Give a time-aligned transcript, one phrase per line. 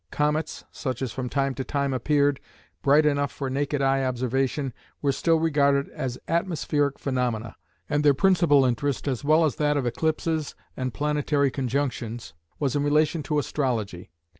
[0.09, 2.39] Comets, such as from time to time appeared,
[2.81, 7.55] bright enough for naked eye observation, were still regarded as atmospheric phenomena,
[7.87, 12.81] and their principal interest, as well as that of eclipses and planetary conjunctions, was in
[12.81, 14.09] relation to astrology.